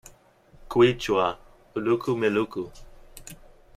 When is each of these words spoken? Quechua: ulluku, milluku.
Quechua: 0.71 1.27
ulluku, 1.75 2.11
milluku. 2.21 2.63